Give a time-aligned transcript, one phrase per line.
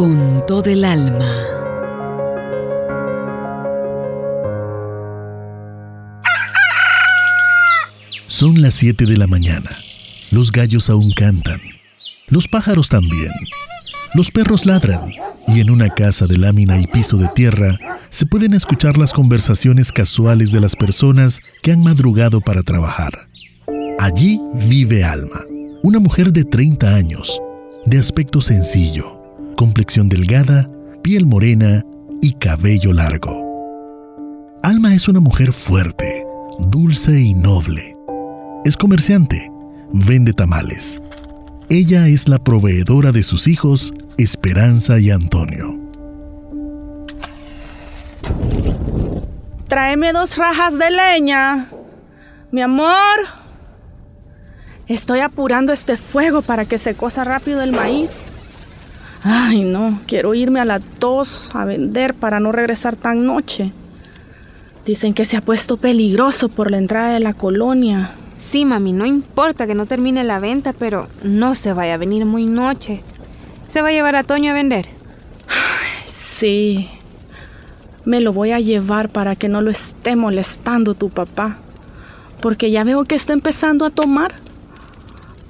[0.00, 1.30] Con todo el alma.
[8.26, 9.68] Son las 7 de la mañana.
[10.30, 11.60] Los gallos aún cantan.
[12.28, 13.30] Los pájaros también.
[14.14, 15.12] Los perros ladran.
[15.46, 17.78] Y en una casa de lámina y piso de tierra
[18.08, 23.12] se pueden escuchar las conversaciones casuales de las personas que han madrugado para trabajar.
[23.98, 25.44] Allí vive Alma,
[25.82, 27.38] una mujer de 30 años,
[27.84, 29.19] de aspecto sencillo,
[29.60, 30.70] complexión delgada,
[31.02, 31.84] piel morena
[32.22, 33.44] y cabello largo.
[34.62, 36.24] Alma es una mujer fuerte,
[36.60, 37.94] dulce y noble.
[38.64, 39.52] Es comerciante,
[39.92, 41.02] vende tamales.
[41.68, 45.78] Ella es la proveedora de sus hijos, Esperanza y Antonio.
[49.68, 51.70] Tráeme dos rajas de leña.
[52.50, 53.18] Mi amor.
[54.86, 58.08] Estoy apurando este fuego para que se cosa rápido el maíz.
[59.22, 63.72] Ay, no, quiero irme a la tos a vender para no regresar tan noche.
[64.86, 68.12] Dicen que se ha puesto peligroso por la entrada de la colonia.
[68.38, 72.24] Sí, mami, no importa que no termine la venta, pero no se vaya a venir
[72.24, 73.02] muy noche.
[73.68, 74.86] ¿Se va a llevar a Toño a vender?
[75.48, 76.88] Ay, sí.
[78.06, 81.58] Me lo voy a llevar para que no lo esté molestando tu papá.
[82.40, 84.32] Porque ya veo que está empezando a tomar.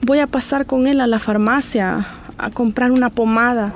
[0.00, 2.06] Voy a pasar con él a la farmacia
[2.38, 3.74] a comprar una pomada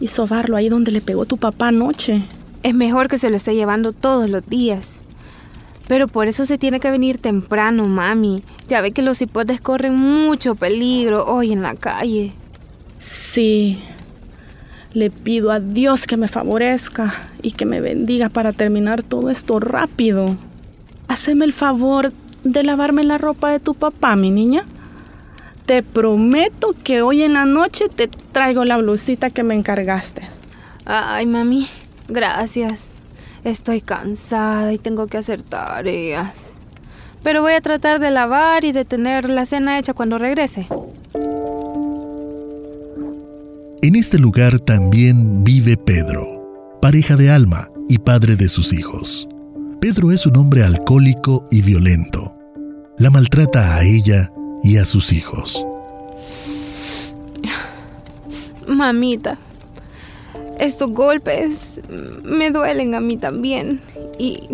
[0.00, 2.24] y sobarlo ahí donde le pegó tu papá anoche.
[2.62, 4.96] Es mejor que se lo esté llevando todos los días.
[5.86, 8.42] Pero por eso se tiene que venir temprano, mami.
[8.68, 12.32] Ya ve que los hipotes corren mucho peligro hoy en la calle.
[12.98, 13.82] Sí.
[14.94, 19.60] Le pido a Dios que me favorezca y que me bendiga para terminar todo esto
[19.60, 20.36] rápido.
[21.08, 22.12] Haceme el favor
[22.44, 24.64] de lavarme la ropa de tu papá, mi niña.
[25.66, 30.22] Te prometo que hoy en la noche te traigo la blusita que me encargaste.
[30.84, 31.66] Ay, mami,
[32.06, 32.80] gracias.
[33.44, 36.50] Estoy cansada y tengo que hacer tareas.
[37.22, 40.66] Pero voy a tratar de lavar y de tener la cena hecha cuando regrese.
[43.80, 49.28] En este lugar también vive Pedro, pareja de Alma y padre de sus hijos.
[49.80, 52.36] Pedro es un hombre alcohólico y violento.
[52.98, 54.30] La maltrata a ella
[54.64, 55.64] y a sus hijos.
[58.66, 59.38] Mamita,
[60.58, 61.80] estos golpes
[62.24, 63.80] me duelen a mí también
[64.18, 64.48] y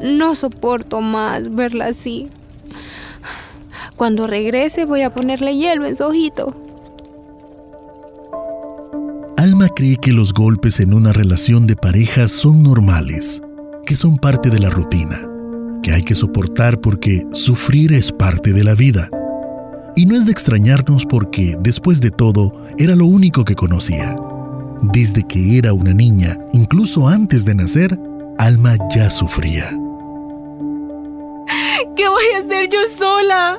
[0.00, 2.30] no soporto más verla así.
[3.96, 6.56] Cuando regrese voy a ponerle hielo en su ojito.
[9.36, 13.42] Alma cree que los golpes en una relación de pareja son normales,
[13.84, 15.18] que son parte de la rutina,
[15.82, 19.10] que hay que soportar porque sufrir es parte de la vida.
[19.94, 24.16] Y no es de extrañarnos porque, después de todo, era lo único que conocía.
[24.80, 27.98] Desde que era una niña, incluso antes de nacer,
[28.38, 29.68] Alma ya sufría.
[31.96, 33.58] ¿Qué voy a hacer yo sola?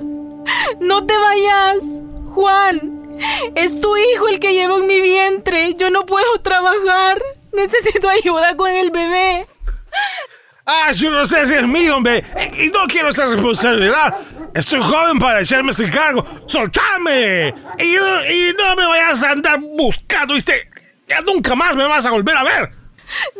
[0.81, 1.83] No te vayas,
[2.29, 3.15] Juan.
[3.55, 5.75] Es tu hijo el que llevo en mi vientre.
[5.79, 7.21] Yo no puedo trabajar.
[7.53, 9.45] Necesito ayuda con el bebé.
[10.65, 12.23] Ah, yo no sé si es mío, hombre.
[12.57, 14.15] Y no quiero esa responsabilidad.
[14.53, 16.25] Estoy joven para echarme ese cargo.
[16.45, 17.53] ¡Soltame!
[17.79, 20.69] Y, y no me vayas a andar buscando, ¿viste?
[21.07, 22.71] Ya nunca más me vas a volver a ver.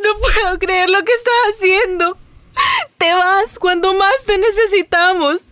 [0.02, 2.18] No puedo creer lo que estás haciendo.
[2.98, 5.42] Te vas cuando más te necesitamos.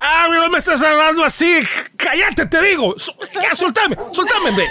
[0.00, 1.58] Ah, no me estás hablando así.
[1.96, 2.94] Cállate, te digo.
[3.42, 4.68] Ya, soltame, soltame, ve.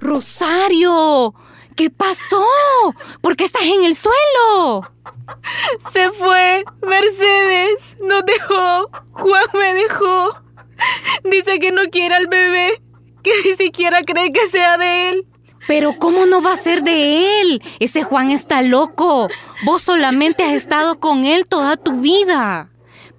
[0.00, 1.34] Rosario,
[1.74, 2.44] ¿qué pasó?
[3.20, 4.90] ¿Por qué estás en el suelo?
[5.92, 10.36] Se fue, Mercedes, nos dejó, Juan me dejó.
[11.24, 12.82] Dice que no quiere al bebé,
[13.22, 15.26] que ni siquiera cree que sea de él.
[15.68, 17.62] Pero ¿cómo no va a ser de él?
[17.78, 19.28] Ese Juan está loco.
[19.64, 22.70] Vos solamente has estado con él toda tu vida.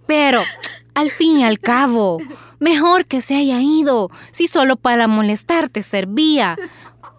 [0.05, 0.43] Pero,
[0.93, 2.19] al fin y al cabo,
[2.59, 6.57] mejor que se haya ido, si solo para molestarte servía.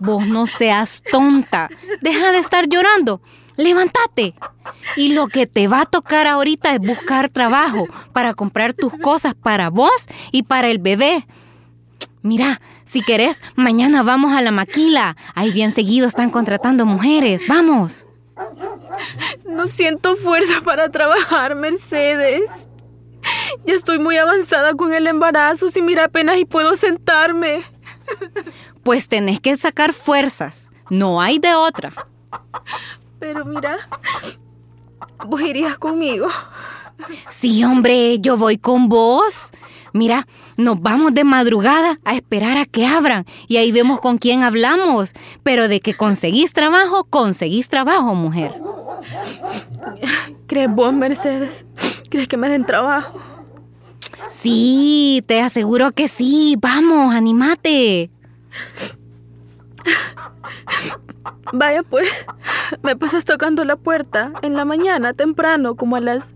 [0.04, 1.68] Vos no seas tonta.
[2.02, 3.20] Deja de estar llorando.
[3.56, 4.34] Levántate.
[4.96, 9.34] Y lo que te va a tocar ahorita es buscar trabajo para comprar tus cosas
[9.34, 11.26] para vos y para el bebé.
[12.22, 15.16] Mira, si querés, mañana vamos a la maquila.
[15.34, 17.42] Ahí bien seguido están contratando mujeres.
[17.48, 18.06] Vamos.
[19.48, 22.42] No siento fuerza para trabajar, Mercedes.
[23.64, 25.70] Ya estoy muy avanzada con el embarazo.
[25.70, 27.62] Si mira apenas y puedo sentarme.
[28.84, 30.70] Pues tenés que sacar fuerzas.
[30.90, 31.92] No hay de otra.
[33.18, 33.88] Pero mira,
[35.26, 36.28] vos irías conmigo.
[37.30, 39.50] Sí, hombre, yo voy con vos.
[39.92, 40.26] Mira,
[40.56, 45.12] nos vamos de madrugada a esperar a que abran y ahí vemos con quién hablamos.
[45.42, 48.60] Pero de que conseguís trabajo, conseguís trabajo, mujer.
[50.46, 51.64] ¿Crees vos, Mercedes?
[52.10, 53.20] ¿Crees que me den trabajo?
[54.30, 56.56] Sí, te aseguro que sí.
[56.60, 58.10] Vamos, animate.
[61.52, 62.26] Vaya pues,
[62.82, 66.28] me pasas tocando la puerta en la mañana, temprano, como a las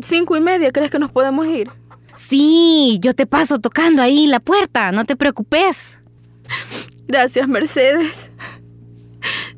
[0.00, 0.72] cinco y media.
[0.72, 1.70] ¿Crees que nos podemos ir?
[2.16, 5.98] Sí, yo te paso tocando ahí la puerta, no te preocupes.
[7.06, 8.30] Gracias, Mercedes.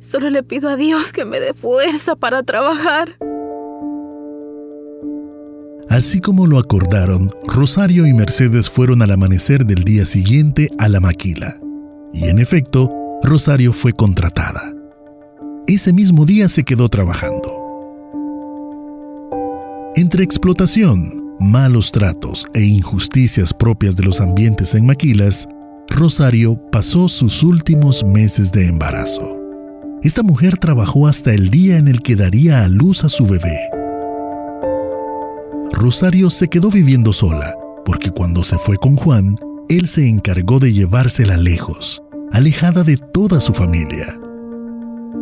[0.00, 3.16] Solo le pido a Dios que me dé fuerza para trabajar.
[5.88, 11.00] Así como lo acordaron, Rosario y Mercedes fueron al amanecer del día siguiente a la
[11.00, 11.58] maquila.
[12.12, 12.90] Y en efecto,
[13.22, 14.72] Rosario fue contratada.
[15.66, 17.58] Ese mismo día se quedó trabajando.
[19.96, 25.48] Entre explotación, malos tratos e injusticias propias de los ambientes en maquilas,
[25.88, 29.36] Rosario pasó sus últimos meses de embarazo.
[30.02, 33.58] Esta mujer trabajó hasta el día en el que daría a luz a su bebé.
[35.72, 39.36] Rosario se quedó viviendo sola, porque cuando se fue con Juan,
[39.68, 44.18] él se encargó de llevársela lejos, alejada de toda su familia.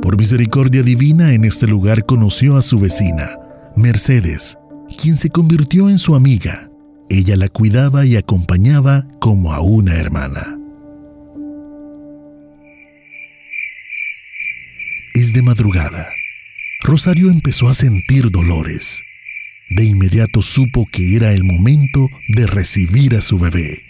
[0.03, 3.27] Por misericordia divina en este lugar conoció a su vecina,
[3.75, 4.57] Mercedes,
[5.01, 6.71] quien se convirtió en su amiga.
[7.09, 10.43] Ella la cuidaba y acompañaba como a una hermana.
[15.15, 16.09] Es de madrugada.
[16.83, 19.03] Rosario empezó a sentir dolores.
[19.71, 23.86] De inmediato supo que era el momento de recibir a su bebé.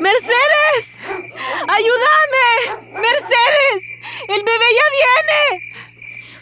[0.00, 0.84] ¡Mercedes!
[1.68, 2.48] ¡Ayúdame!
[2.92, 3.82] ¡Mercedes!
[4.28, 5.40] ¡El bebé ya viene!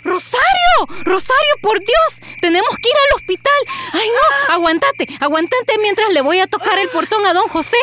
[0.04, 0.76] ¡Rosario!
[1.04, 2.20] ¡Rosario, por Dios!
[2.40, 3.60] Tenemos que ir al hospital.
[3.94, 4.54] ¡Ay, no!
[4.54, 7.76] Aguantate, aguantate mientras le voy a tocar el portón a don José.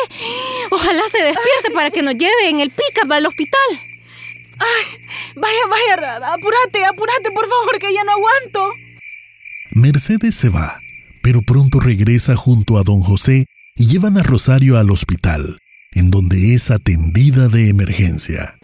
[0.70, 3.82] Ojalá se despierte para que nos lleve en el pick-up al hospital.
[4.58, 5.06] ¡Ay!
[5.34, 8.72] Vaya, vaya, apúrate, apúrate, por favor, que ya no aguanto.
[9.72, 10.80] Mercedes se va,
[11.26, 15.58] pero pronto regresa junto a don José y llevan a Rosario al hospital,
[15.90, 18.56] en donde es atendida de emergencia.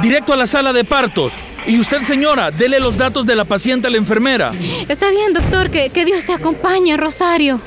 [0.00, 1.34] Directo a la sala de partos.
[1.66, 4.52] Y usted, señora, dele los datos de la paciente a la enfermera.
[4.88, 7.60] Está bien, doctor, que, que Dios te acompañe, Rosario.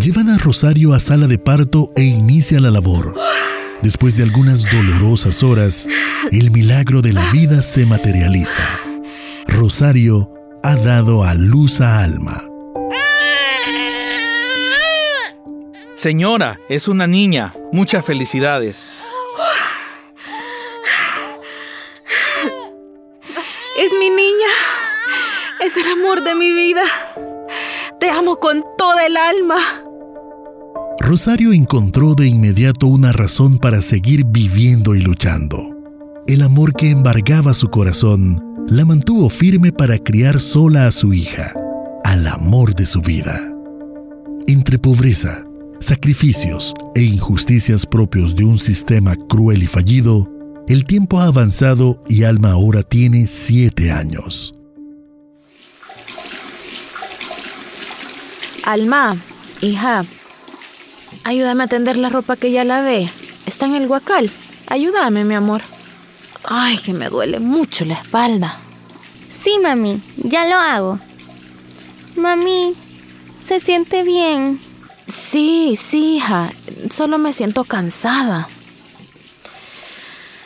[0.00, 3.14] Llevan a Rosario a sala de parto e inicia la labor.
[3.82, 5.88] Después de algunas dolorosas horas,
[6.32, 8.62] el milagro de la vida se materializa.
[9.46, 10.32] Rosario
[10.62, 12.42] ha dado a luz a Alma.
[15.94, 17.54] Señora, es una niña.
[17.72, 18.84] Muchas felicidades.
[23.76, 24.52] Es mi niña.
[25.60, 26.82] Es el amor de mi vida.
[28.00, 29.87] Te amo con toda el alma.
[31.08, 35.74] Rosario encontró de inmediato una razón para seguir viviendo y luchando.
[36.26, 38.38] El amor que embargaba su corazón
[38.68, 41.50] la mantuvo firme para criar sola a su hija,
[42.04, 43.40] al amor de su vida.
[44.48, 45.46] Entre pobreza,
[45.80, 50.30] sacrificios e injusticias propios de un sistema cruel y fallido,
[50.68, 54.54] el tiempo ha avanzado y Alma ahora tiene siete años.
[58.62, 59.16] Alma,
[59.62, 60.04] hija,
[61.24, 63.10] ayúdame a tender la ropa que ya lavé.
[63.46, 64.30] Está en el guacal.
[64.68, 65.62] Ayúdame, mi amor.
[66.44, 68.56] Ay, que me duele mucho la espalda.
[69.42, 70.98] Sí, mami, ya lo hago.
[72.16, 72.74] Mami,
[73.44, 74.60] ¿se siente bien?
[75.08, 76.52] Sí, sí, hija.
[76.90, 78.48] Solo me siento cansada.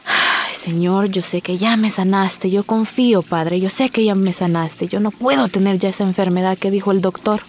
[0.07, 2.51] Ay, Señor, yo sé que ya me sanaste.
[2.51, 3.59] Yo confío, Padre.
[3.59, 4.87] Yo sé que ya me sanaste.
[4.87, 7.43] Yo no puedo tener ya esa enfermedad que dijo el doctor.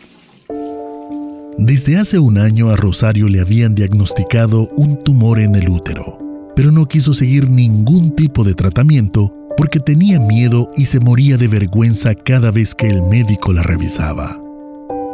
[1.66, 6.20] Desde hace un año a Rosario le habían diagnosticado un tumor en el útero,
[6.58, 11.48] pero no quiso seguir ningún tipo de tratamiento porque tenía miedo y se moría de
[11.48, 14.42] vergüenza cada vez que el médico la revisaba.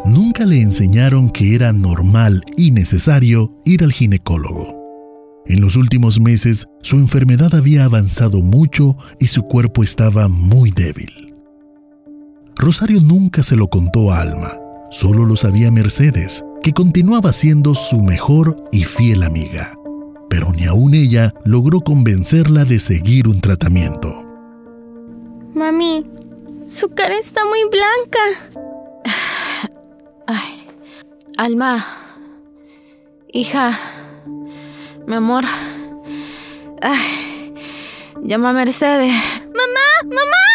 [0.05, 4.75] Nunca le enseñaron que era normal y necesario ir al ginecólogo.
[5.45, 11.11] En los últimos meses su enfermedad había avanzado mucho y su cuerpo estaba muy débil.
[12.55, 14.49] Rosario nunca se lo contó a Alma,
[14.89, 19.73] solo lo sabía Mercedes, que continuaba siendo su mejor y fiel amiga.
[20.29, 24.13] Pero ni aún ella logró convencerla de seguir un tratamiento.
[25.55, 26.03] Mami,
[26.67, 28.19] su cara está muy blanca.
[30.27, 30.67] Ay,
[31.37, 31.85] Alma,
[33.31, 33.79] hija,
[35.07, 35.45] mi amor.
[36.81, 37.29] Ay,
[38.23, 39.13] Llama a Mercedes.
[39.45, 39.87] ¡Mamá!
[40.03, 40.48] ¡Mamá!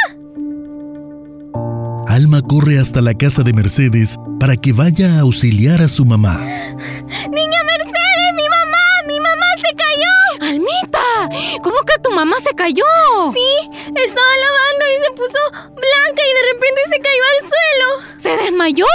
[2.15, 6.39] Alma corre hasta la casa de Mercedes para que vaya a auxiliar a su mamá.
[6.39, 8.31] ¡Niña Mercedes!
[8.37, 8.85] ¡Mi mamá!
[9.09, 10.15] ¡Mi mamá se cayó!
[10.49, 11.59] ¡Almita!
[11.61, 12.85] ¿Cómo que tu mamá se cayó?
[13.33, 15.41] Sí, estaba lavando y se puso
[15.75, 17.89] blanca y de repente se cayó al suelo.
[18.17, 18.87] ¡Se desmayó!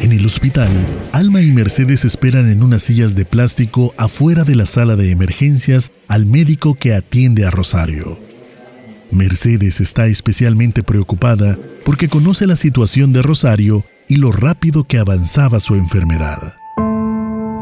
[0.00, 0.70] En el hospital,
[1.12, 5.92] Alma y Mercedes esperan en unas sillas de plástico afuera de la sala de emergencias
[6.06, 8.27] al médico que atiende a Rosario.
[9.10, 15.60] Mercedes está especialmente preocupada porque conoce la situación de Rosario y lo rápido que avanzaba
[15.60, 16.56] su enfermedad.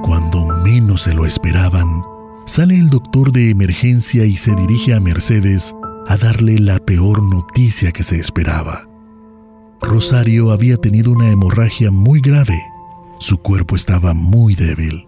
[0.02, 2.02] Cuando menos se lo esperaban,
[2.46, 5.74] sale el doctor de emergencia y se dirige a Mercedes
[6.06, 8.88] a darle la peor noticia que se esperaba.
[9.80, 12.58] Rosario había tenido una hemorragia muy grave.
[13.18, 15.06] Su cuerpo estaba muy débil.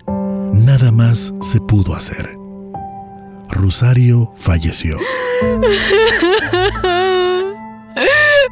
[0.52, 2.38] Nada más se pudo hacer.
[3.50, 4.98] Rosario falleció.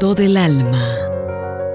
[0.00, 0.82] Con todo el alma.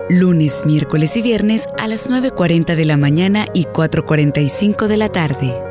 [0.10, 5.64] Lunes, miércoles y viernes a las 9.40 de la mañana y 4.45 de la tarde.